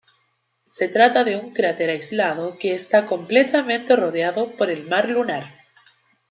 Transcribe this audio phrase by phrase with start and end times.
[0.65, 5.53] Se trata de un cráter aislado que está completamente rodeado por el mar lunar.